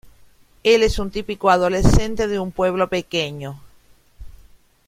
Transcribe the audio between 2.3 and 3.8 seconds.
pueblo pequeño.